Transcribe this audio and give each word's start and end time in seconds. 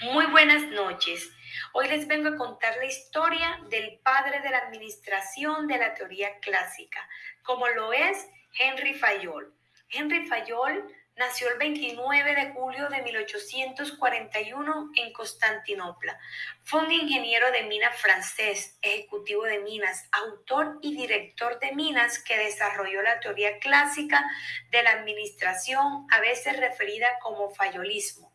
Muy 0.00 0.26
buenas 0.26 0.62
noches. 0.68 1.28
Hoy 1.72 1.88
les 1.88 2.06
vengo 2.06 2.28
a 2.28 2.36
contar 2.36 2.76
la 2.76 2.84
historia 2.84 3.58
del 3.68 3.98
padre 3.98 4.40
de 4.42 4.50
la 4.50 4.58
administración 4.58 5.66
de 5.66 5.76
la 5.76 5.92
teoría 5.94 6.38
clásica, 6.38 7.00
como 7.42 7.66
lo 7.66 7.92
es 7.92 8.28
Henry 8.60 8.94
Fayol. 8.94 9.52
Henry 9.90 10.24
Fayol 10.28 10.84
nació 11.16 11.48
el 11.50 11.58
29 11.58 12.32
de 12.32 12.52
julio 12.52 12.88
de 12.88 13.02
1841 13.02 14.90
en 14.94 15.12
Constantinopla. 15.12 16.16
Fue 16.62 16.78
un 16.78 16.92
ingeniero 16.92 17.50
de 17.50 17.64
minas 17.64 18.00
francés, 18.00 18.78
ejecutivo 18.82 19.42
de 19.42 19.58
minas, 19.58 20.08
autor 20.12 20.78
y 20.80 20.96
director 20.96 21.58
de 21.58 21.74
minas 21.74 22.20
que 22.20 22.38
desarrolló 22.38 23.02
la 23.02 23.18
teoría 23.18 23.58
clásica 23.58 24.24
de 24.70 24.80
la 24.80 24.92
administración, 24.92 26.06
a 26.12 26.20
veces 26.20 26.56
referida 26.56 27.08
como 27.20 27.50
fayolismo. 27.50 28.27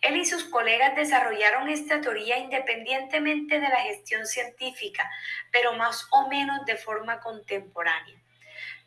Él 0.00 0.16
y 0.16 0.24
sus 0.24 0.44
colegas 0.44 0.96
desarrollaron 0.96 1.68
esta 1.68 2.00
teoría 2.00 2.38
independientemente 2.38 3.60
de 3.60 3.68
la 3.68 3.82
gestión 3.82 4.26
científica, 4.26 5.10
pero 5.52 5.74
más 5.74 6.06
o 6.10 6.28
menos 6.28 6.64
de 6.64 6.76
forma 6.76 7.20
contemporánea. 7.20 8.18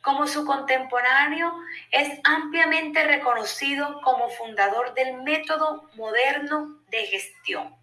Como 0.02 0.28
su 0.28 0.46
contemporáneo, 0.46 1.56
es 1.92 2.20
ampliamente 2.24 3.04
reconocido 3.06 4.02
como 4.02 4.30
fundador 4.30 4.94
del 4.96 5.22
método 5.22 5.90
moderno 5.94 6.84
de 6.90 7.06
gestión. 7.06 7.76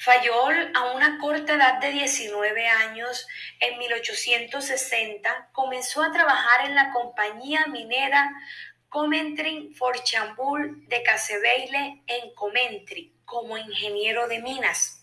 Fayol, 0.00 0.72
a 0.74 0.92
una 0.92 1.18
corta 1.18 1.54
edad 1.54 1.78
de 1.78 1.90
19 1.92 2.68
años, 2.68 3.26
en 3.60 3.78
1860, 3.78 5.50
comenzó 5.52 6.02
a 6.02 6.10
trabajar 6.10 6.64
en 6.64 6.74
la 6.74 6.90
compañía 6.90 7.66
minera 7.66 8.30
Comentry 8.90 9.72
Forchambul 9.72 10.88
de 10.88 11.04
Casebeile 11.04 12.02
en 12.08 12.34
Comentry 12.34 13.14
como 13.24 13.56
ingeniero 13.56 14.26
de 14.26 14.42
minas. 14.42 15.00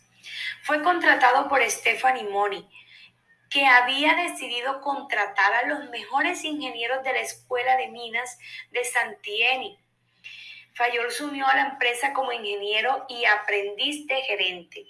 Fue 0.64 0.84
contratado 0.84 1.48
por 1.48 1.64
Stephanie 1.64 2.26
Money, 2.26 2.68
que 3.50 3.66
había 3.66 4.14
decidido 4.16 4.82
contratar 4.82 5.54
a 5.54 5.68
los 5.68 5.90
mejores 5.90 6.44
ingenieros 6.44 7.02
de 7.06 7.14
la 7.14 7.22
Escuela 7.22 7.78
de 7.78 7.88
Minas 7.88 8.38
de 8.72 8.84
Santieni. 8.84 9.80
Fayol 10.74 11.10
sumió 11.10 11.48
a 11.48 11.56
la 11.56 11.68
empresa 11.70 12.12
como 12.12 12.34
ingeniero 12.34 13.06
y 13.08 13.24
aprendiz 13.24 14.06
de 14.06 14.22
gerente. 14.24 14.86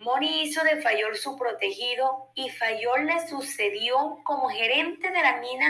Moni 0.00 0.42
hizo 0.42 0.64
de 0.64 0.82
Fayol 0.82 1.16
su 1.16 1.38
protegido 1.38 2.32
y 2.34 2.50
Fayol 2.50 3.06
le 3.06 3.28
sucedió 3.28 4.18
como 4.24 4.48
gerente 4.48 5.08
de 5.10 5.22
la 5.22 5.36
mina 5.36 5.68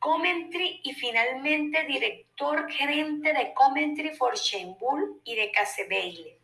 Comentry 0.00 0.80
y 0.82 0.94
finalmente 0.94 1.84
director 1.84 2.72
gerente 2.72 3.34
de 3.34 3.52
Comentry 3.52 4.16
for 4.16 4.32
Bull 4.78 5.20
y 5.24 5.36
de 5.36 5.52
Casebeile. 5.52 6.38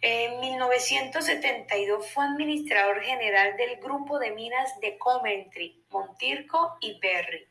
En 0.00 0.40
1972 0.40 2.10
fue 2.10 2.24
administrador 2.24 3.02
general 3.02 3.54
del 3.58 3.76
grupo 3.80 4.18
de 4.18 4.30
minas 4.30 4.80
de 4.80 4.96
Comentry, 4.96 5.84
Montirco 5.90 6.78
y 6.80 6.98
Berry. 7.00 7.46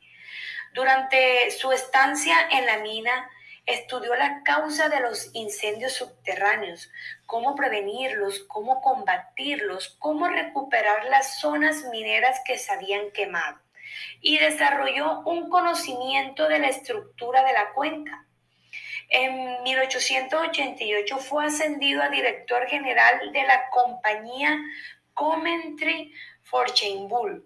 Durante 0.74 1.48
su 1.52 1.70
estancia 1.70 2.48
en 2.50 2.66
la 2.66 2.78
mina, 2.78 3.30
estudió 3.66 4.16
la 4.16 4.42
causa 4.42 4.88
de 4.88 4.98
los 4.98 5.30
incendios 5.32 5.92
subterráneos, 5.92 6.90
cómo 7.26 7.54
prevenirlos, 7.54 8.40
cómo 8.48 8.80
combatirlos, 8.80 9.90
cómo 10.00 10.26
recuperar 10.26 11.04
las 11.04 11.38
zonas 11.38 11.84
mineras 11.92 12.40
que 12.44 12.58
se 12.58 12.72
habían 12.72 13.12
quemado 13.12 13.60
y 14.20 14.38
desarrolló 14.38 15.20
un 15.20 15.48
conocimiento 15.48 16.48
de 16.48 16.58
la 16.58 16.68
estructura 16.68 17.44
de 17.44 17.52
la 17.52 17.72
cuenca. 17.72 18.26
En 19.08 19.62
1888 19.64 21.18
fue 21.18 21.46
ascendido 21.46 22.02
a 22.02 22.08
director 22.08 22.66
general 22.66 23.32
de 23.32 23.42
la 23.42 23.68
compañía 23.70 24.56
Commentary 25.14 26.12
Fortune 26.42 27.08
Bull. 27.08 27.44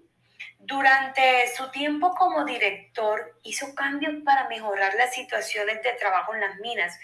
Durante 0.59 1.55
su 1.55 1.71
tiempo 1.71 2.15
como 2.15 2.45
director 2.45 3.39
hizo 3.43 3.75
cambios 3.75 4.15
para 4.25 4.49
mejorar 4.49 4.95
las 4.95 5.15
situaciones 5.15 5.83
de 5.83 5.93
trabajo 5.93 6.35
en 6.35 6.41
las 6.41 6.57
minas, 6.57 6.99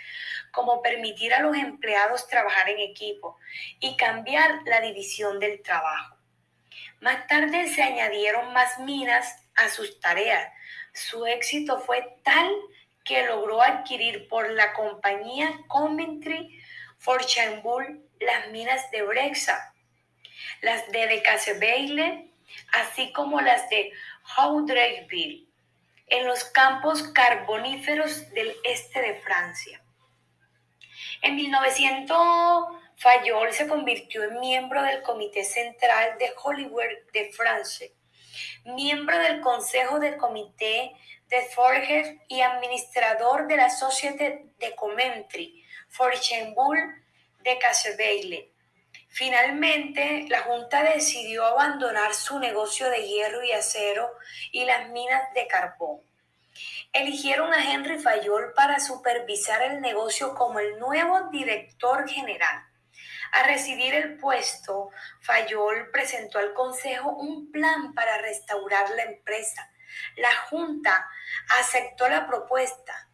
como 0.50 0.81
permitir 0.81 1.34
a 1.34 1.41
los 1.41 1.56
empleados 1.56 2.26
trabajar 2.26 2.69
en 2.70 2.81
equipo 2.81 3.36
y 3.78 3.97
cambiar 3.97 4.60
la 4.65 4.81
división 4.81 5.38
del 5.38 5.62
trabajo. 5.62 6.19
Más 7.00 7.26
tarde 7.26 7.69
se 7.69 7.82
añadieron 7.82 8.53
más 8.53 8.78
minas 8.81 9.36
a 9.56 9.69
sus 9.69 10.00
tareas. 10.00 10.53
Su 10.92 11.26
éxito 11.26 11.81
fue 11.81 12.16
tal 12.22 12.50
que 13.04 13.25
logró 13.26 13.62
adquirir 13.62 14.28
por 14.28 14.50
la 14.50 14.72
compañía 14.72 15.53
Coventry 15.69 16.62
Bull 17.62 18.04
las 18.20 18.48
minas 18.50 18.91
de 18.91 19.03
Brexa, 19.03 19.75
las 20.60 20.91
de 20.92 21.06
Decazeville, 21.06 22.30
así 22.72 23.12
como 23.12 23.41
las 23.41 23.69
de 23.70 23.91
Haudreyville, 24.36 25.47
en 26.09 26.26
los 26.26 26.44
campos 26.44 27.03
carboníferos 27.04 28.30
del 28.30 28.54
este 28.64 29.00
de 29.00 29.14
Francia. 29.20 29.82
En 31.22 31.36
1900 31.36 32.66
Fayol 33.00 33.50
se 33.55 33.66
convirtió 33.66 34.25
en 34.25 34.41
miembro 34.41 34.83
del 34.83 35.00
Comité 35.00 35.43
Central 35.43 36.19
de 36.19 36.34
Hollywood 36.37 37.11
de 37.15 37.33
Francia, 37.33 37.88
miembro 38.66 39.19
del 39.19 39.41
Consejo 39.41 39.99
del 39.99 40.19
Comité 40.19 40.93
de 41.28 41.41
Forges 41.55 42.19
y 42.28 42.43
administrador 42.43 43.47
de 43.47 43.56
la 43.56 43.71
Société 43.71 44.50
de 44.59 44.77
Commentry, 44.77 45.65
Forchenbull 45.89 46.77
de 47.43 47.59
Casseveille. 47.59 48.53
Finalmente, 49.09 50.27
la 50.28 50.43
Junta 50.43 50.83
decidió 50.83 51.47
abandonar 51.47 52.12
su 52.12 52.39
negocio 52.39 52.91
de 52.91 53.09
hierro 53.09 53.43
y 53.43 53.53
acero 53.53 54.12
y 54.53 54.66
las 54.66 54.91
minas 54.91 55.22
de 55.33 55.47
carbón. 55.47 56.03
Eligieron 56.93 57.55
a 57.55 57.72
Henry 57.72 57.99
Fayol 57.99 58.53
para 58.53 58.78
supervisar 58.78 59.62
el 59.62 59.81
negocio 59.81 60.34
como 60.34 60.59
el 60.59 60.78
nuevo 60.78 61.31
director 61.31 62.06
general. 62.06 62.66
A 63.32 63.44
recibir 63.44 63.94
el 63.94 64.18
puesto, 64.18 64.91
Fayol 65.20 65.91
presentó 65.92 66.38
al 66.38 66.52
Consejo 66.52 67.10
un 67.10 67.52
plan 67.52 67.94
para 67.94 68.18
restaurar 68.18 68.91
la 68.91 69.04
empresa. 69.04 69.70
La 70.16 70.34
Junta 70.48 71.08
aceptó 71.58 72.08
la 72.08 72.26
propuesta. 72.26 73.08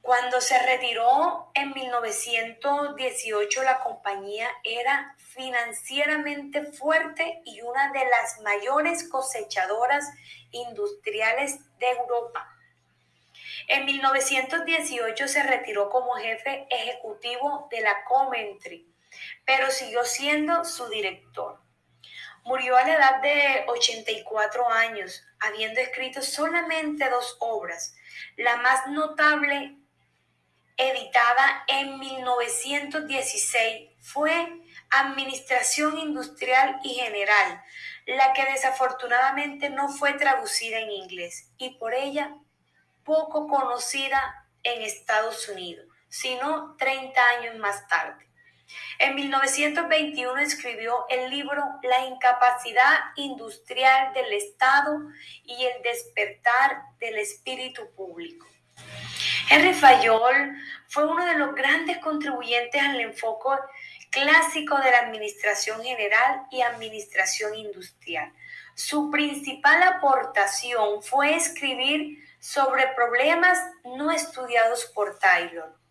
Cuando 0.00 0.40
se 0.40 0.58
retiró 0.58 1.50
en 1.54 1.72
1918, 1.72 3.62
la 3.62 3.80
compañía 3.80 4.48
era 4.64 5.14
financieramente 5.18 6.64
fuerte 6.72 7.42
y 7.44 7.60
una 7.60 7.92
de 7.92 8.04
las 8.06 8.40
mayores 8.40 9.08
cosechadoras 9.08 10.10
industriales 10.50 11.60
de 11.78 11.90
Europa. 11.90 12.48
En 13.68 13.84
1918 13.84 15.28
se 15.28 15.42
retiró 15.42 15.88
como 15.88 16.14
jefe 16.14 16.66
ejecutivo 16.70 17.68
de 17.70 17.82
la 17.82 18.02
Coventry 18.04 18.91
pero 19.44 19.70
siguió 19.70 20.04
siendo 20.04 20.64
su 20.64 20.88
director. 20.88 21.60
Murió 22.44 22.76
a 22.76 22.84
la 22.84 22.94
edad 22.94 23.22
de 23.22 23.64
84 23.68 24.68
años, 24.68 25.24
habiendo 25.38 25.80
escrito 25.80 26.22
solamente 26.22 27.08
dos 27.08 27.36
obras, 27.40 27.94
la 28.36 28.56
más 28.56 28.88
notable 28.88 29.76
editada 30.76 31.64
en 31.68 31.98
1916 31.98 33.90
fue 34.00 34.60
Administración 34.90 35.96
Industrial 35.98 36.80
y 36.82 36.94
General, 36.94 37.62
la 38.06 38.32
que 38.32 38.44
desafortunadamente 38.44 39.70
no 39.70 39.88
fue 39.88 40.14
traducida 40.14 40.78
en 40.80 40.90
inglés 40.90 41.50
y 41.56 41.78
por 41.78 41.94
ella 41.94 42.34
poco 43.04 43.46
conocida 43.46 44.48
en 44.62 44.82
Estados 44.82 45.48
Unidos, 45.48 45.86
sino 46.08 46.76
30 46.76 47.28
años 47.38 47.56
más 47.58 47.86
tarde. 47.88 48.28
En 48.98 49.14
1921 49.14 50.38
escribió 50.38 51.06
el 51.08 51.30
libro 51.30 51.64
La 51.82 52.04
incapacidad 52.06 53.00
industrial 53.16 54.14
del 54.14 54.32
Estado 54.32 54.98
y 55.44 55.64
el 55.64 55.82
despertar 55.82 56.82
del 56.98 57.18
espíritu 57.18 57.90
público. 57.96 58.46
Henry 59.50 59.74
Fayol 59.74 60.56
fue 60.88 61.06
uno 61.06 61.24
de 61.24 61.34
los 61.34 61.54
grandes 61.54 61.98
contribuyentes 61.98 62.80
al 62.80 63.00
enfoque 63.00 63.48
clásico 64.10 64.78
de 64.78 64.90
la 64.90 65.00
administración 65.00 65.82
general 65.82 66.46
y 66.50 66.62
administración 66.62 67.54
industrial. 67.54 68.32
Su 68.74 69.10
principal 69.10 69.82
aportación 69.82 71.02
fue 71.02 71.34
escribir 71.34 72.18
sobre 72.38 72.88
problemas 72.94 73.58
no 73.84 74.10
estudiados 74.10 74.86
por 74.94 75.18
Taylor 75.18 75.81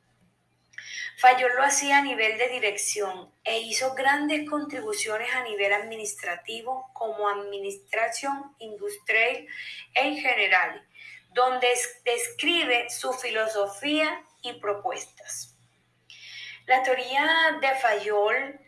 Fayol 1.21 1.51
lo 1.55 1.61
hacía 1.61 1.99
a 1.99 2.01
nivel 2.01 2.39
de 2.39 2.49
dirección 2.49 3.31
e 3.43 3.59
hizo 3.59 3.93
grandes 3.93 4.49
contribuciones 4.49 5.31
a 5.35 5.43
nivel 5.43 5.71
administrativo 5.71 6.89
como 6.93 7.29
administración 7.29 8.55
industrial 8.57 9.45
en 9.93 10.17
general, 10.17 10.83
donde 11.31 11.67
describe 12.03 12.89
su 12.89 13.13
filosofía 13.13 14.25
y 14.41 14.53
propuestas. 14.53 15.55
La 16.65 16.81
teoría 16.81 17.59
de 17.61 17.75
Fayol, 17.75 18.59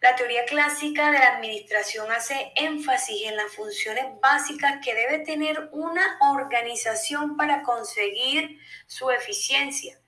la 0.00 0.16
teoría 0.16 0.46
clásica 0.46 1.12
de 1.12 1.20
la 1.20 1.36
administración 1.36 2.10
hace 2.10 2.50
énfasis 2.56 3.28
en 3.28 3.36
las 3.36 3.52
funciones 3.52 4.04
básicas 4.20 4.84
que 4.84 4.96
debe 4.96 5.20
tener 5.20 5.68
una 5.70 6.18
organización 6.32 7.36
para 7.36 7.62
conseguir 7.62 8.58
su 8.88 9.12
eficiencia. 9.12 10.00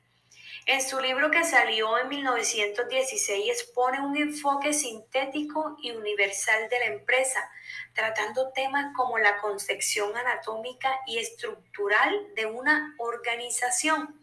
En 0.67 0.83
su 0.83 1.01
libro 1.01 1.31
que 1.31 1.45
salió 1.45 1.99
en 1.99 2.09
1916 2.09 3.51
expone 3.51 4.01
un 4.01 4.17
enfoque 4.17 4.73
sintético 4.73 5.77
y 5.83 5.91
universal 5.93 6.69
de 6.69 6.79
la 6.79 6.85
empresa, 6.87 7.51
tratando 7.95 8.53
temas 8.53 8.93
como 8.95 9.19
la 9.19 9.39
concepción 9.39 10.17
anatómica 10.17 11.01
y 11.07 11.19
estructural 11.19 12.35
de 12.35 12.47
una 12.47 12.95
organización. 12.99 14.21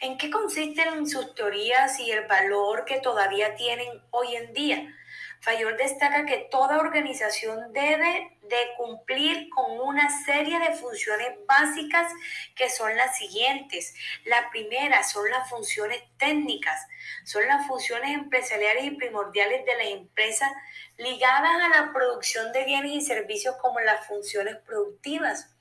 ¿En 0.00 0.18
qué 0.18 0.30
consisten 0.30 1.08
sus 1.08 1.34
teorías 1.34 1.98
y 2.00 2.10
el 2.10 2.26
valor 2.26 2.84
que 2.84 3.00
todavía 3.00 3.54
tienen 3.54 4.02
hoy 4.10 4.36
en 4.36 4.52
día? 4.52 4.98
Fayol 5.42 5.76
destaca 5.76 6.24
que 6.24 6.46
toda 6.52 6.78
organización 6.78 7.72
debe 7.72 8.38
de 8.42 8.74
cumplir 8.76 9.48
con 9.50 9.80
una 9.80 10.08
serie 10.24 10.60
de 10.60 10.72
funciones 10.76 11.32
básicas 11.48 12.12
que 12.54 12.70
son 12.70 12.96
las 12.96 13.18
siguientes. 13.18 13.92
La 14.24 14.50
primera 14.50 15.02
son 15.02 15.28
las 15.28 15.50
funciones 15.50 16.00
técnicas, 16.16 16.86
son 17.24 17.44
las 17.48 17.66
funciones 17.66 18.12
empresariales 18.12 18.84
y 18.84 18.92
primordiales 18.92 19.66
de 19.66 19.74
la 19.74 19.84
empresa 19.84 20.48
ligadas 20.96 21.60
a 21.60 21.68
la 21.68 21.92
producción 21.92 22.52
de 22.52 22.64
bienes 22.64 22.92
y 22.92 23.00
servicios 23.00 23.56
como 23.56 23.80
las 23.80 24.06
funciones 24.06 24.58
productivas. 24.58 25.56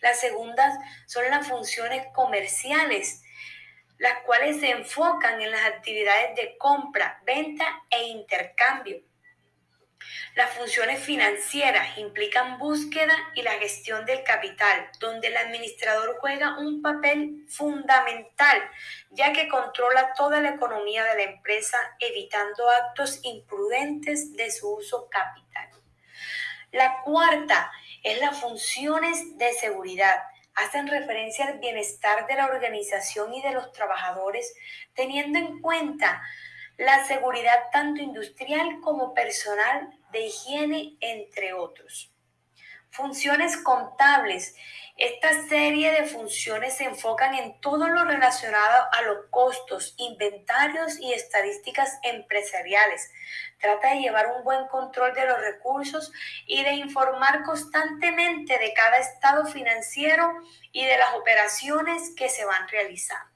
Las 0.00 0.18
segundas 0.20 0.74
son 1.06 1.28
las 1.28 1.46
funciones 1.46 2.06
comerciales, 2.14 3.22
las 3.98 4.20
cuales 4.20 4.60
se 4.60 4.70
enfocan 4.70 5.42
en 5.42 5.50
las 5.50 5.66
actividades 5.66 6.34
de 6.34 6.56
compra, 6.56 7.20
venta 7.26 7.82
e 7.90 8.04
intercambio. 8.04 9.07
Las 10.34 10.50
funciones 10.54 11.00
financieras 11.00 11.98
implican 11.98 12.58
búsqueda 12.58 13.14
y 13.34 13.42
la 13.42 13.52
gestión 13.52 14.04
del 14.04 14.22
capital, 14.22 14.90
donde 15.00 15.28
el 15.28 15.36
administrador 15.36 16.16
juega 16.20 16.58
un 16.58 16.82
papel 16.82 17.44
fundamental, 17.48 18.62
ya 19.10 19.32
que 19.32 19.48
controla 19.48 20.12
toda 20.14 20.40
la 20.40 20.50
economía 20.50 21.04
de 21.04 21.16
la 21.16 21.30
empresa, 21.30 21.78
evitando 21.98 22.68
actos 22.70 23.20
imprudentes 23.22 24.34
de 24.34 24.50
su 24.50 24.76
uso 24.76 25.08
capital. 25.08 25.68
La 26.72 27.00
cuarta 27.02 27.72
es 28.02 28.20
las 28.20 28.38
funciones 28.38 29.38
de 29.38 29.52
seguridad. 29.54 30.22
Hacen 30.54 30.86
referencia 30.86 31.46
al 31.46 31.58
bienestar 31.58 32.26
de 32.26 32.34
la 32.34 32.46
organización 32.46 33.32
y 33.32 33.42
de 33.42 33.52
los 33.52 33.72
trabajadores, 33.72 34.54
teniendo 34.92 35.38
en 35.38 35.60
cuenta 35.60 36.22
la 36.78 37.04
seguridad 37.06 37.70
tanto 37.72 38.00
industrial 38.00 38.80
como 38.80 39.12
personal 39.12 39.90
de 40.12 40.26
higiene, 40.26 40.96
entre 41.00 41.52
otros. 41.52 42.12
Funciones 42.90 43.56
contables. 43.56 44.54
Esta 44.96 45.46
serie 45.48 45.90
de 45.92 46.06
funciones 46.06 46.76
se 46.76 46.84
enfocan 46.84 47.34
en 47.34 47.60
todo 47.60 47.88
lo 47.88 48.04
relacionado 48.04 48.88
a 48.92 49.02
los 49.02 49.26
costos, 49.30 49.94
inventarios 49.98 50.98
y 51.00 51.12
estadísticas 51.12 51.98
empresariales. 52.02 53.10
Trata 53.60 53.90
de 53.90 54.00
llevar 54.00 54.28
un 54.28 54.44
buen 54.44 54.66
control 54.68 55.14
de 55.14 55.26
los 55.26 55.38
recursos 55.40 56.12
y 56.46 56.62
de 56.62 56.72
informar 56.74 57.42
constantemente 57.42 58.56
de 58.58 58.72
cada 58.72 58.98
estado 58.98 59.46
financiero 59.46 60.32
y 60.72 60.84
de 60.86 60.96
las 60.96 61.14
operaciones 61.14 62.14
que 62.16 62.28
se 62.28 62.44
van 62.44 62.68
realizando. 62.68 63.30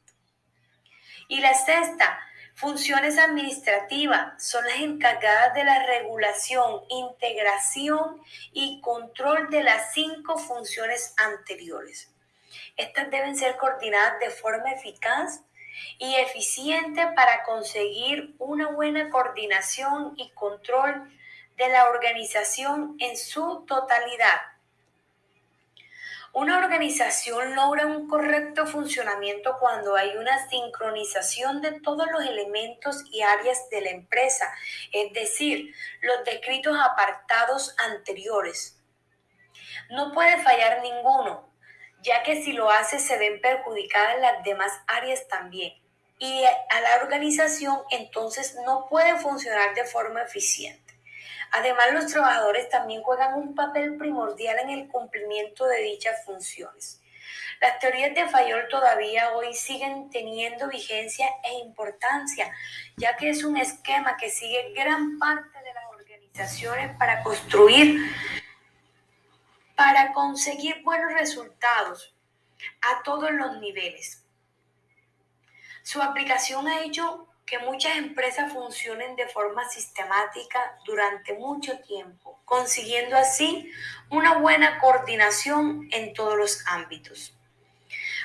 Y 1.28 1.40
la 1.40 1.54
sexta, 1.54 2.18
Funciones 2.54 3.19
administrativas 3.19 4.43
son 4.43 4.64
las 4.64 4.81
encargadas 4.81 5.54
de 5.54 5.64
la 5.64 5.84
regulación, 5.84 6.82
integración 6.88 8.20
y 8.52 8.81
control 8.81 9.50
de 9.50 9.62
las 9.62 9.93
cinco 9.93 10.38
funciones 10.38 11.14
anteriores. 11.16 12.12
Estas 12.76 13.10
deben 13.10 13.37
ser 13.37 13.56
coordinadas 13.56 14.20
de 14.20 14.31
forma 14.31 14.70
eficaz 14.70 15.43
y 15.99 16.14
eficiente 16.16 17.06
para 17.16 17.43
conseguir 17.44 18.34
una 18.38 18.70
buena 18.70 19.10
coordinación 19.10 20.12
y 20.16 20.31
control 20.31 21.10
de 21.56 21.69
la 21.69 21.88
organización 21.88 22.96
en 22.99 23.16
su 23.16 23.64
totalidad 23.66 24.51
una 26.34 26.58
organización 26.58 27.55
logra 27.55 27.87
un 27.87 28.08
correcto 28.08 28.67
funcionamiento 28.67 29.58
cuando 29.61 29.96
hay 29.96 30.17
una 30.17 30.49
sincronización 30.49 31.61
de 31.61 31.81
todos 31.81 32.11
los 32.11 32.25
elementos 32.25 33.05
y 33.11 33.20
áreas 33.20 33.69
de 33.69 33.82
la 33.82 33.90
empresa, 33.90 34.50
es 34.93 35.12
decir, 35.12 35.75
los 36.00 36.25
descritos 36.25 36.75
apartados 36.79 37.75
anteriores. 37.79 38.79
No 39.90 40.12
puede 40.12 40.43
fallar 40.43 40.81
ninguno, 40.81 41.52
ya 42.00 42.23
que 42.23 42.43
si 42.43 42.52
lo 42.52 42.70
hace 42.70 42.99
se 42.99 43.19
ven 43.19 43.40
perjudicadas 43.43 44.19
las 44.20 44.43
demás 44.43 44.73
áreas 44.87 45.28
también. 45.28 45.75
Y 46.19 46.44
a 46.44 46.81
la 46.81 47.02
organización 47.02 47.78
entonces 47.90 48.56
no 48.64 48.87
puede 48.88 49.19
funcionar 49.19 49.75
de 49.75 49.85
forma 49.85 50.23
eficiente. 50.23 50.91
Además, 51.50 51.92
los 51.92 52.06
trabajadores 52.06 52.69
también 52.69 53.02
juegan 53.02 53.34
un 53.34 53.54
papel 53.54 53.96
primordial 53.96 54.58
en 54.60 54.70
el 54.70 54.88
cumplimiento 54.88 55.66
de 55.66 55.82
dichas 55.82 56.24
funciones. 56.24 57.00
Las 57.60 57.78
teorías 57.78 58.14
de 58.14 58.28
Fayol 58.28 58.66
todavía 58.69 59.32
hoy 59.32 59.54
siguen 59.54 60.10
teniendo 60.10 60.69
vigencia 60.69 61.28
e 61.44 61.52
importancia, 61.60 62.52
ya 62.96 63.16
que 63.16 63.30
es 63.30 63.44
un 63.44 63.56
esquema 63.56 64.16
que 64.16 64.30
sigue 64.30 64.72
gran 64.74 65.19
parte 65.19 65.62
de 65.62 65.72
las 65.72 65.84
organizaciones 65.92 66.96
para 66.96 67.22
construir, 67.22 68.00
para 69.76 70.12
conseguir 70.12 70.82
buenos 70.82 71.12
resultados 71.12 72.12
a 72.80 73.02
todos 73.04 73.30
los 73.30 73.58
niveles. 73.60 74.25
Su 75.82 76.02
aplicación 76.02 76.66
ha 76.66 76.82
hecho 76.82 77.28
que 77.46 77.58
muchas 77.58 77.96
empresas 77.96 78.52
funcionen 78.52 79.16
de 79.16 79.28
forma 79.28 79.68
sistemática 79.68 80.78
durante 80.84 81.34
mucho 81.34 81.78
tiempo, 81.80 82.40
consiguiendo 82.44 83.16
así 83.16 83.70
una 84.10 84.38
buena 84.38 84.78
coordinación 84.78 85.88
en 85.90 86.14
todos 86.14 86.36
los 86.36 86.64
ámbitos. 86.66 87.36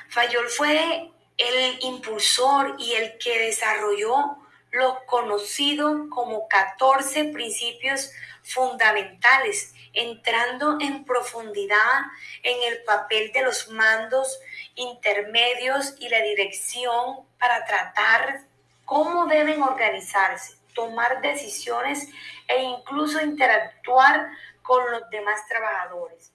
Fayol 0.08 0.48
fue 0.48 1.10
el 1.36 1.78
impulsor 1.82 2.76
y 2.78 2.94
el 2.94 3.18
que 3.18 3.38
desarrolló 3.40 4.38
los 4.70 5.00
conocidos 5.04 6.08
como 6.10 6.48
14 6.48 7.26
principios 7.26 8.10
fundamentales, 8.42 9.74
entrando 9.92 10.78
en 10.80 11.04
profundidad 11.04 12.02
en 12.42 12.72
el 12.72 12.82
papel 12.84 13.32
de 13.32 13.42
los 13.42 13.68
mandos 13.68 14.40
intermedios 14.74 15.94
y 15.98 16.08
la 16.08 16.22
dirección 16.22 17.26
para 17.38 17.64
tratar 17.64 18.47
cómo 18.88 19.26
deben 19.26 19.62
organizarse, 19.62 20.56
tomar 20.74 21.20
decisiones 21.20 22.08
e 22.48 22.62
incluso 22.62 23.20
interactuar 23.20 24.30
con 24.62 24.90
los 24.90 25.10
demás 25.10 25.46
trabajadores 25.46 26.32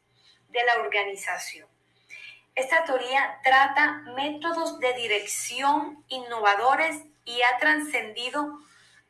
de 0.50 0.64
la 0.64 0.76
organización. 0.84 1.68
Esta 2.54 2.86
teoría 2.86 3.40
trata 3.44 4.04
métodos 4.16 4.80
de 4.80 4.94
dirección 4.94 6.06
innovadores 6.10 7.02
y 7.26 7.42
ha 7.42 7.58
trascendido 7.58 8.60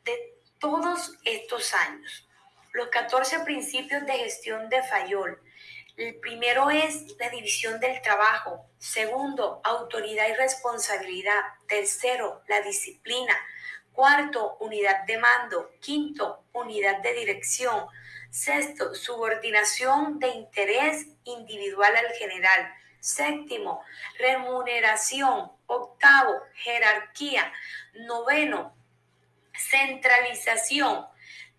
de 0.06 0.38
todos 0.60 1.20
estos 1.26 1.74
años. 1.74 2.30
Los 2.72 2.88
14 2.88 3.42
principios 3.42 4.06
de 4.06 4.14
gestión 4.14 4.70
de 4.70 4.82
Fayol. 4.84 5.38
El 5.96 6.16
primero 6.16 6.72
es 6.72 7.16
la 7.20 7.30
división 7.30 7.80
del 7.80 8.02
trabajo. 8.02 8.66
Segundo, 8.80 9.62
autoridad 9.64 10.28
y 10.28 10.34
responsabilidad. 10.34 11.40
Tercero, 11.68 12.42
la 12.48 12.62
disciplina. 12.62 13.36
Cuarto, 13.92 14.58
unidad 14.60 15.04
de 15.06 15.20
mando. 15.20 15.70
Quinto, 15.80 16.46
unidad 16.52 17.04
de 17.04 17.14
dirección. 17.14 17.86
Sexto, 18.32 18.96
subordinación 18.96 20.18
de 20.18 20.30
interés 20.30 21.06
individual 21.26 21.96
al 21.96 22.12
general. 22.14 22.74
Séptimo, 23.00 23.84
remuneración. 24.18 25.52
Octavo, 25.68 26.42
jerarquía. 26.56 27.54
Noveno, 27.94 28.76
centralización. 29.56 31.06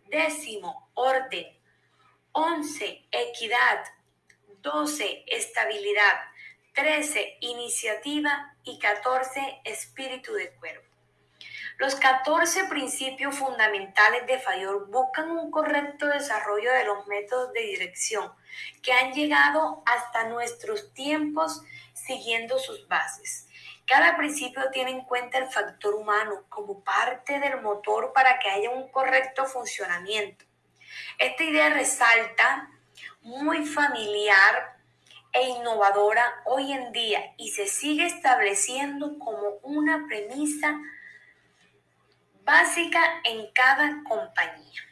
Décimo, 0.09 0.91
orden. 0.95 1.57
Once, 2.33 3.05
equidad. 3.13 3.94
12, 4.65 5.25
estabilidad, 5.27 6.23
13, 6.73 7.37
iniciativa 7.41 8.57
y 8.63 8.79
14, 8.79 9.61
espíritu 9.63 10.33
de 10.33 10.53
cuerpo. 10.55 10.89
Los 11.77 11.97
14 11.97 12.65
principios 12.65 13.37
fundamentales 13.37 14.27
de 14.27 14.39
Fayol 14.39 14.87
buscan 14.87 15.31
un 15.31 15.51
correcto 15.51 16.07
desarrollo 16.07 16.73
de 16.73 16.87
los 16.87 17.07
métodos 17.07 17.53
de 17.53 17.61
dirección 17.61 18.33
que 18.83 18.95
han 18.95 19.13
llegado 19.13 19.83
hasta 19.85 20.29
nuestros 20.29 20.95
tiempos 20.95 21.61
siguiendo 21.93 22.59
sus 22.59 22.89
bases. 22.89 23.47
Cada 23.85 24.17
principio 24.17 24.71
tiene 24.71 24.93
en 24.93 25.05
cuenta 25.05 25.37
el 25.37 25.51
factor 25.51 25.95
humano 25.95 26.45
como 26.49 26.83
parte 26.83 27.39
del 27.39 27.61
motor 27.61 28.15
para 28.15 28.39
que 28.39 28.49
haya 28.49 28.71
un 28.71 28.89
correcto 28.89 29.45
funcionamiento. 29.45 30.47
Esta 31.19 31.43
idea 31.43 31.69
resalta 31.69 32.71
muy 33.25 33.67
familiar 33.67 34.79
e 35.33 35.49
innovadora 35.49 36.43
hoy 36.45 36.73
en 36.73 36.93
día 36.93 37.35
y 37.37 37.51
se 37.51 37.67
sigue 37.67 38.07
estableciendo 38.07 39.19
como 39.19 39.59
una 39.63 40.07
premisa 40.07 40.79
básica 42.45 43.03
en 43.25 43.51
cada 43.53 44.03
compañía. 44.09 44.83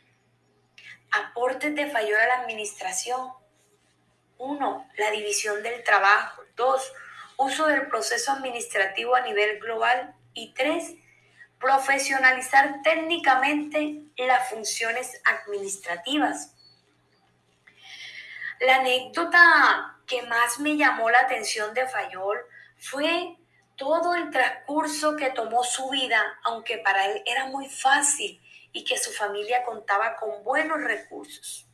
Aportes 1.12 1.74
de 1.74 1.88
Fayol 1.88 2.20
a 2.20 2.26
la 2.26 2.34
administración. 2.40 3.32
1. 4.38 4.88
La 4.96 5.10
división 5.10 5.62
del 5.62 5.84
trabajo. 5.84 6.42
2 6.56 6.92
uso 7.36 7.66
del 7.66 7.88
proceso 7.88 8.32
administrativo 8.32 9.14
a 9.14 9.22
nivel 9.22 9.58
global 9.58 10.14
y 10.34 10.54
tres, 10.54 10.94
profesionalizar 11.58 12.82
técnicamente 12.82 14.04
las 14.16 14.48
funciones 14.48 15.20
administrativas. 15.24 16.54
La 18.62 18.76
anécdota 18.76 19.98
que 20.06 20.22
más 20.22 20.60
me 20.60 20.76
llamó 20.76 21.10
la 21.10 21.18
atención 21.18 21.74
de 21.74 21.88
Fayol 21.88 22.38
fue 22.78 23.36
todo 23.74 24.14
el 24.14 24.30
transcurso 24.30 25.16
que 25.16 25.30
tomó 25.30 25.64
su 25.64 25.90
vida, 25.90 26.38
aunque 26.44 26.78
para 26.78 27.06
él 27.06 27.24
era 27.26 27.46
muy 27.46 27.68
fácil 27.68 28.40
y 28.72 28.84
que 28.84 28.98
su 28.98 29.10
familia 29.10 29.64
contaba 29.64 30.14
con 30.14 30.44
buenos 30.44 30.80
recursos. 30.80 31.66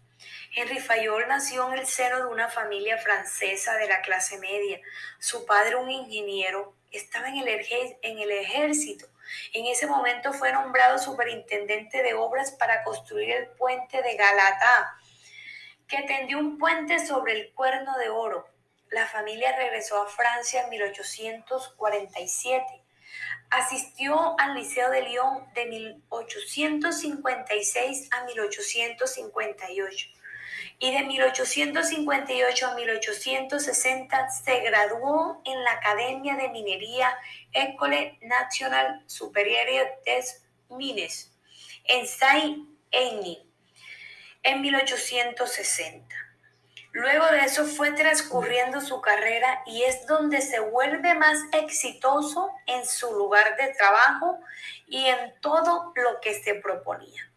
Henry 0.57 0.79
Fayol 0.79 1.29
nació 1.29 1.71
en 1.71 1.79
el 1.79 1.87
seno 1.87 2.21
de 2.21 2.33
una 2.33 2.49
familia 2.49 2.97
francesa 2.97 3.75
de 3.75 3.87
la 3.87 4.01
clase 4.01 4.39
media. 4.39 4.81
Su 5.19 5.45
padre, 5.45 5.77
un 5.77 5.91
ingeniero, 5.91 6.73
estaba 6.91 7.29
en 7.29 7.37
el, 7.37 8.31
ejército. 8.31 9.07
En 9.53 9.67
ese 9.67 9.87
momento 9.87 10.33
fue 10.33 10.55
nombrado 10.55 10.99
superintendente 10.99 12.03
de 12.03 12.15
obras 12.15 12.53
para 12.53 12.83
construir 12.83 13.31
el 13.31 13.49
puente 13.49 14.01
de 14.01 14.17
Galata, 14.17 14.99
que 15.89 16.03
tendió 16.03 16.39
un 16.39 16.59
puente 16.59 17.05
sobre 17.05 17.33
el 17.33 17.53
cuerno 17.55 17.99
de 17.99 18.11
oro. 18.11 18.47
La 18.91 19.07
familia 19.07 19.57
regresó 19.57 20.01
a 20.03 20.07
Francia 20.07 20.63
en 20.65 20.71
1847. 20.71 22.65
Asistió 23.51 24.39
al 24.39 24.55
Liceo 24.55 24.91
de 24.91 25.03
Lyon 25.03 25.53
de 25.55 25.67
1856 25.67 28.09
a 28.13 28.25
1858 28.25 30.09
y 30.81 30.93
de 30.93 31.03
1858 31.05 32.67
a 32.67 32.75
1860 32.75 34.31
se 34.31 34.61
graduó 34.61 35.43
en 35.45 35.65
la 35.65 35.73
Academia 35.73 36.37
de 36.37 36.51
Minería 36.51 37.11
École 37.53 38.17
Nationale 38.23 39.03
Supérieure 39.07 39.99
des 40.05 40.45
Mines 40.69 41.37
en 41.85 42.07
Saint-Denis 42.07 43.48
en 44.43 44.61
1860. 44.61 46.15
Luego 46.93 47.27
de 47.27 47.41
eso 47.41 47.67
fue 47.67 47.93
transcurriendo 47.93 48.81
su 48.81 49.01
carrera 49.01 49.63
y 49.67 49.83
es 49.83 50.07
donde 50.07 50.41
se 50.41 50.59
vuelve 50.59 51.15
más 51.15 51.39
exitoso 51.53 52.51
en 52.67 52.85
su 52.87 53.13
lugar 53.13 53.57
de 53.57 53.75
trabajo 53.75 54.41
y 54.87 55.05
en 55.07 55.35
todo 55.41 55.93
lo 55.95 56.21
que 56.21 56.43
se 56.43 56.55
proponía. 56.55 57.28